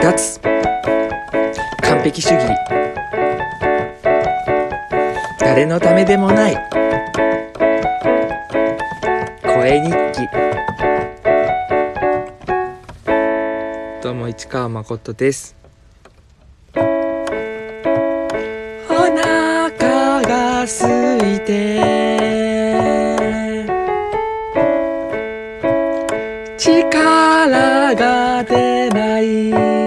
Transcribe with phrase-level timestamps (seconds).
[0.00, 0.40] 脱。
[1.82, 2.46] 完璧主義。
[5.40, 6.56] 誰のためでもない。
[9.42, 10.28] 声日記。
[14.02, 15.56] どうも市川誠です。
[16.74, 16.80] お
[18.90, 21.78] 腹が空いて。
[26.56, 29.77] 力が出ない。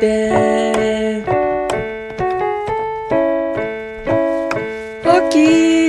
[0.00, 1.24] 空いて。
[5.02, 5.79] 起きい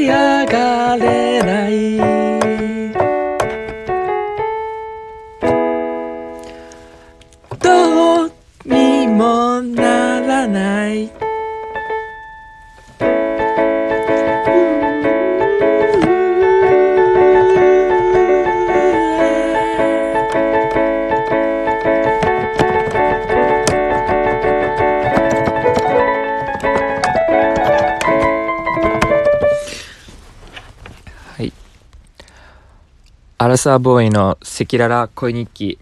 [33.41, 35.79] アラサーボーイの赤裸々恋日記。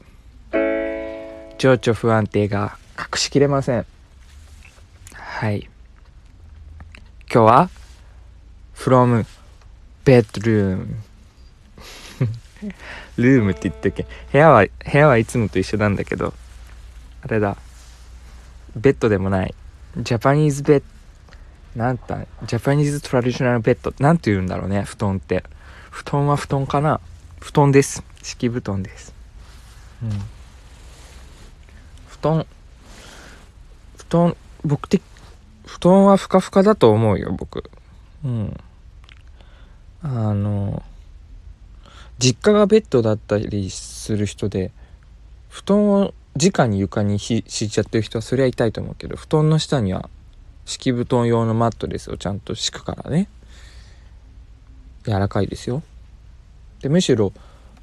[1.57, 3.85] 情緒不安定が隠しきれません。
[5.13, 5.69] はい。
[7.30, 7.69] 今日は
[8.73, 9.25] from
[10.05, 10.85] bedroom
[13.17, 14.07] ルームって言ってっけ？
[14.31, 16.33] 部屋は部屋はいつもと一緒なんだけど
[17.23, 17.57] あれだ。
[18.77, 19.53] ベッドでもない。
[19.97, 20.83] ジャパニーズベッ
[21.75, 25.43] ドなんたジャパニーズトラディショナルベッドなんて言うんだろうね布団って。
[25.91, 27.02] 布団は布団かな？
[27.39, 28.03] 布団です。
[28.21, 29.13] 敷布団です。
[30.03, 30.09] うん。
[32.07, 32.45] 布団。
[33.97, 35.01] 布団僕的
[35.65, 37.63] 布団はふかふかだと思うよ僕。
[38.23, 38.57] うん。
[40.01, 40.83] あの
[42.17, 44.71] 実家がベッドだったりする人で
[45.49, 50.09] 布団を直に床にひ敷いちゃってる人はそりゃ痛いと思うけど布団の下には
[50.65, 53.27] 敷布団用のマットレスをちゃんと敷くからね。
[55.05, 55.81] 柔らかいですよ
[56.81, 57.33] でむしろ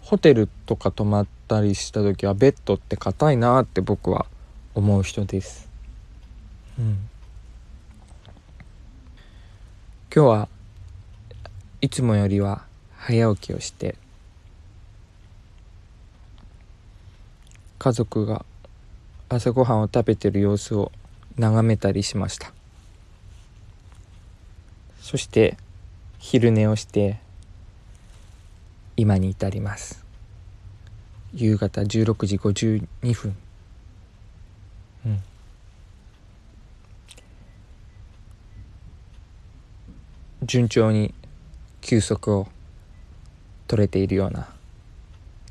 [0.00, 4.26] ホテルとか泊まったりした時はベッドって硬いなって僕は
[4.74, 5.68] 思う人です。
[6.78, 7.08] うん。
[10.14, 10.48] 今日は
[11.80, 12.64] いつもよりは
[12.96, 13.96] 早起きをして
[17.78, 18.44] 家族が
[19.28, 20.90] 朝ごはんを食べてる様子を
[21.36, 22.52] 眺めたりしました。
[25.00, 25.56] そして
[26.18, 27.20] 昼寝をして
[28.96, 30.04] 今に至ります
[31.34, 33.36] 夕方16時52分
[35.04, 35.22] うん
[40.46, 41.12] 順調に
[41.80, 42.46] 休息を
[43.66, 44.48] 取れているような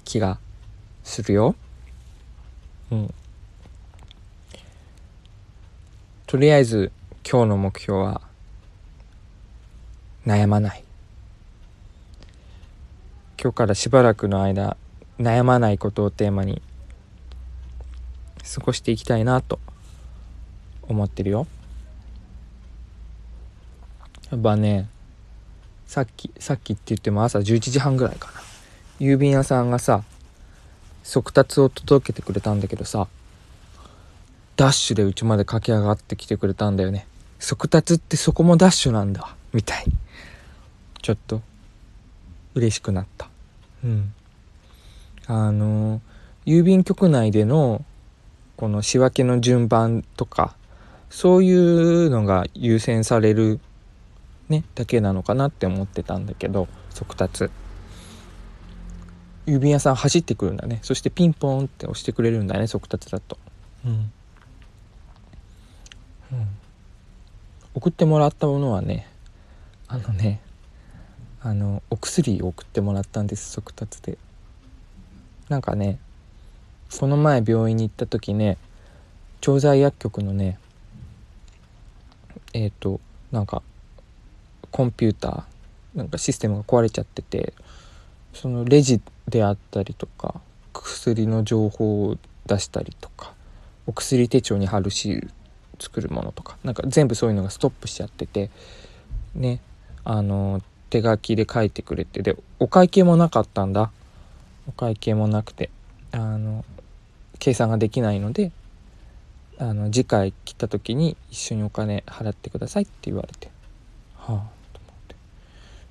[0.06, 0.40] 気が
[1.04, 1.56] するよ。
[2.92, 3.14] うん。
[6.26, 6.94] とりあえず
[7.30, 8.22] 今日の目標は
[10.26, 10.85] 悩まない。
[13.46, 14.76] 今日からしばらくの間
[15.20, 16.64] 悩まないことをテーマに
[18.56, 19.60] 過ごしていきたいなと
[20.82, 21.46] 思ってるよ。
[24.32, 24.90] やっぱね
[25.86, 28.42] さっきさっきって言っても朝11時半ぐらいかな。
[29.00, 30.02] 郵便屋さんがさ
[31.04, 33.08] 速達を届けてくれたんだけどさ
[34.56, 37.06] ダッシュでうちまで駆け上がってきてくれたんだよね。
[37.38, 39.86] 速達ってそこもダッシュなんだみたい。
[41.04, 41.44] ちょっと
[42.56, 43.35] 嬉しくなった。
[43.86, 44.14] うん。
[45.28, 46.02] あの
[46.46, 47.84] 郵便局内での
[48.58, 50.56] この仕分けの順番とか
[51.10, 53.60] そういうのが優先される
[54.50, 57.50] ねだけなのかなって思ってたんだけど速達。
[59.46, 60.80] 郵便屋さん走ってくるんだね。
[60.82, 63.38] そしてピンポンって押してくれるんだね速達だと。
[63.86, 64.12] うん、うん、
[67.76, 69.08] 送ってもらったものはね
[69.88, 70.42] あのね
[71.46, 74.18] あのお薬を送ってもらったんです速達で。
[75.48, 76.00] なんかね
[77.00, 78.58] この前病院に行った時ね
[79.42, 80.58] 調剤薬局のね
[82.54, 83.00] えっ、ー、と
[83.32, 83.62] なんか
[84.72, 87.54] コンピューターなんかシステムが壊れちゃってて
[88.34, 90.42] そのレジであったりとか
[90.74, 92.18] 薬の情報を
[92.48, 93.34] 出したりとか
[93.86, 95.32] お薬手帳に貼るシール
[95.80, 98.50] 作るものとかなんか全部そういうのがストップしちゃってて
[99.36, 99.60] ね
[100.04, 100.64] あの
[100.96, 103.92] 手書きで書いてくれてでお会計もなかったんだ。
[104.68, 105.70] お会計もなくて
[106.12, 106.64] あの
[107.38, 108.52] 計算ができないので
[109.60, 113.50] あの次回来た時に一緒にお金払ってくださいって言われて。
[114.16, 114.44] はあと思っ
[115.08, 115.16] て。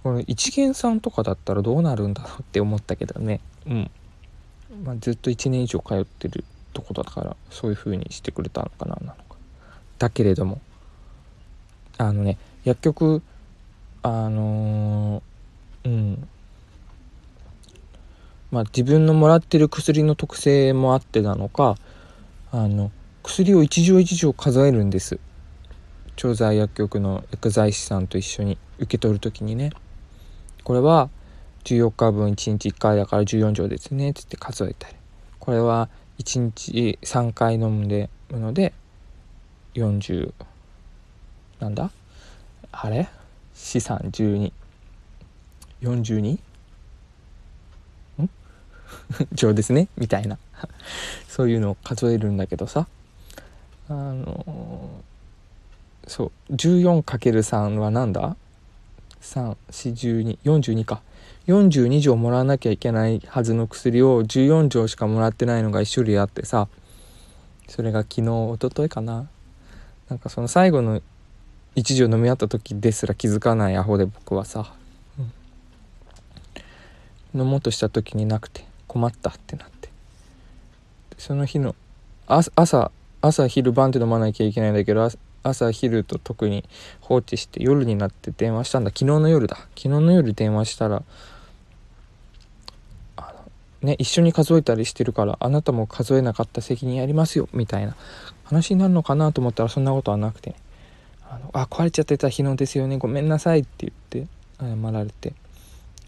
[0.02, 3.40] この一元さんとかだったらどうなるんだろうって思ったけどね。
[3.66, 3.90] うん。
[4.84, 9.36] まあ、ずっと1年以上通ってるとこだからそういう風にしてくれたのかななのか。
[9.98, 10.60] だけれども
[11.98, 13.22] あのね薬局
[14.06, 16.28] あのー、うん。
[18.50, 21.76] まあ自分のもらってる薬の特性もあってなのか
[22.52, 22.92] あの
[23.22, 25.18] 薬を一錠一錠数えるんです。
[26.16, 29.70] 調剤薬局の薬剤師さんと一緒に受け取る時にね。
[30.64, 31.08] これは
[31.64, 34.96] 14日分1日1回だから14錠ですねっつって数えたり。
[35.38, 38.74] これは1日3回飲んでるので
[39.72, 40.34] 40
[41.58, 41.90] なんだ？
[42.70, 43.08] あれ？
[43.54, 44.52] 資産12
[45.82, 46.38] 42?
[48.22, 48.30] ん？
[49.32, 49.88] 錠ですね。
[49.96, 50.38] みたいな。
[51.28, 52.86] そういうのを数えるんだけどさ。
[53.88, 55.02] あの
[56.06, 56.54] そう。
[56.54, 58.36] 14×3 は何だ
[59.22, 61.02] ?341242 か。
[61.46, 66.68] 42錠もらわなきゃいけないはずの薬を14錠しかもらってないのが1種類あってさ。
[67.68, 69.28] それが昨日一昨日かな。
[70.08, 71.00] なんかその最後の
[71.76, 74.72] 1錠飲み合った時ですら気づかないアホで僕はさ、
[77.34, 79.74] うん、飲もうとした時になくて困ったってなって。
[81.18, 81.74] その日の
[82.26, 82.90] 朝
[83.22, 85.08] 朝昼晩って飲まなきゃいけないんだけど
[85.42, 86.64] 朝昼と特に
[87.00, 88.90] 放置して夜になって電話したんだ。
[88.90, 89.56] 昨日の夜だ。
[89.56, 91.02] 昨日の夜電話したら
[93.16, 93.34] あ
[93.82, 97.94] のね、一緒に数えたりしてるからあなたも数えなかった責任ありますよみたいな
[98.44, 100.56] 話になるのかなと思ったらそんなことはなくて、ね、
[101.30, 104.28] あのあ壊れちゃってた日のですよねごめんなさいって言って
[104.60, 105.32] 謝られて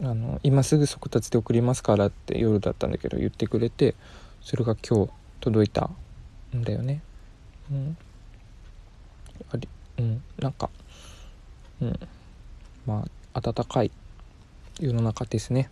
[0.03, 3.95] あの今すぐ速達で送りますからって夜だったんだけど言ってくれて
[4.43, 5.91] それが今日届いた
[6.55, 7.03] んだよね。
[7.71, 7.97] うん、
[9.53, 9.69] あり
[9.99, 10.71] うんなんか
[11.81, 11.99] うん。
[12.87, 13.91] まあ温かい
[14.81, 15.69] 世の中ですね。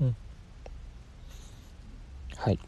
[0.00, 0.16] うん。
[2.36, 2.58] はい。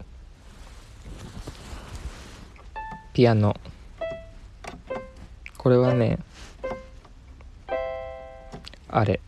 [3.13, 3.57] ピアノ。
[5.65, 6.19] これはね
[8.89, 9.19] あれ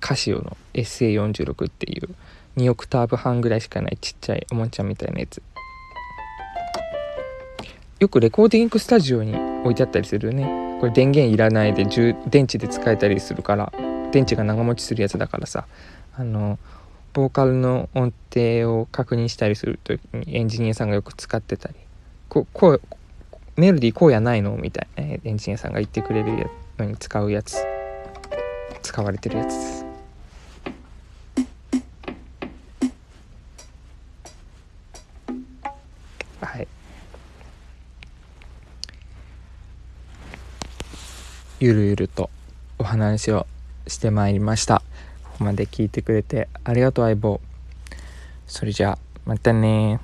[0.00, 2.08] カシオの SA46 っていう
[2.56, 5.40] 2オクターブ半ぐらいしかないちっちゃいおもちゃみたいなやつ。
[8.00, 10.78] よくレコーディングスタジオに置いてあったりするよね。
[10.80, 13.72] これ電源いらないで電池で使えたりするから
[14.10, 15.66] 電池が長持ちするやつだからさ。
[16.16, 16.58] あの
[17.12, 21.74] ボーカルの音程を確認したりする時にエンジニアさんがよく使ってたり。
[22.28, 22.80] ここう
[23.60, 24.56] メロディーこうやないの？
[24.56, 26.48] みたいなエンジニアさんが言ってくれる
[26.78, 27.58] のに使うやつ。
[28.80, 29.84] 使われてるやつです。
[36.40, 36.68] はい。
[41.58, 42.30] ゆるゆると
[42.78, 43.46] お話を
[43.86, 44.82] してまいりました。
[45.22, 47.42] ここまで聞いてくれてありがとう相棒。
[48.46, 50.00] それじゃあまたね